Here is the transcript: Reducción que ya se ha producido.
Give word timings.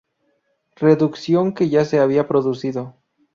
Reducción 0.77 1.53
que 1.53 1.69
ya 1.69 1.85
se 1.85 1.99
ha 1.99 2.27
producido. 2.27 2.95